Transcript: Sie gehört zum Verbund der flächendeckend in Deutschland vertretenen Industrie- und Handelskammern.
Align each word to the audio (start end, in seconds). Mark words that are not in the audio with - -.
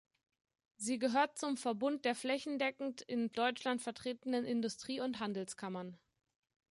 Sie 0.77 0.97
gehört 0.97 1.37
zum 1.37 1.57
Verbund 1.57 2.05
der 2.05 2.15
flächendeckend 2.15 3.03
in 3.03 3.31
Deutschland 3.33 3.83
vertretenen 3.83 4.45
Industrie- 4.45 4.99
und 4.99 5.19
Handelskammern. 5.19 5.95